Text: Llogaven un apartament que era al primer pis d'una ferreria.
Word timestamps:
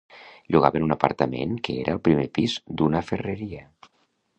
Llogaven 0.55 0.85
un 0.85 0.93
apartament 0.95 1.53
que 1.69 1.77
era 1.85 1.95
al 1.97 2.03
primer 2.09 2.27
pis 2.39 2.57
d'una 2.81 3.05
ferreria. 3.13 3.67